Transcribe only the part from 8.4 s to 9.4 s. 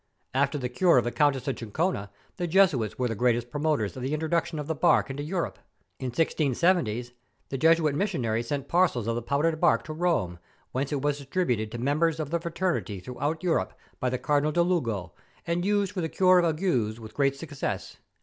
sent parcels of the